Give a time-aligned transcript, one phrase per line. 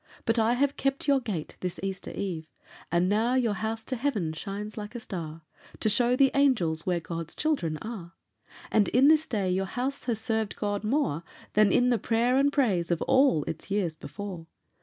[0.25, 2.47] But I have kept your gate this Easter Eve,
[2.91, 5.43] And now your house to heaven shines like a star
[5.79, 8.13] To show the Angels where God's children are;
[8.71, 11.21] And in this day your house has served God more
[11.53, 14.47] Than in the praise and prayer of all its years before.